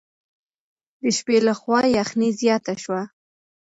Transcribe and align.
د 1.01 1.03
شپې 1.17 1.37
له 1.47 1.53
خوا 1.59 1.81
یخني 1.97 2.29
زیاته 2.41 2.73
شوه. 2.83 3.01